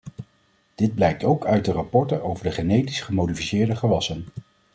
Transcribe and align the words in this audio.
Dit 0.75 0.95
blijkt 0.95 1.23
ook 1.23 1.45
uit 1.45 1.65
de 1.65 1.71
rapporten 1.71 2.23
over 2.23 2.43
de 2.43 2.51
genetisch 2.51 3.01
gemodificeerde 3.01 3.75
gewassen... 3.75 4.25